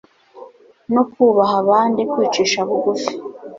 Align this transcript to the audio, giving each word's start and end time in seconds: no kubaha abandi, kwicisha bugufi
no 0.93 1.03
kubaha 1.11 1.55
abandi, 1.63 2.01
kwicisha 2.11 2.59
bugufi 2.67 3.13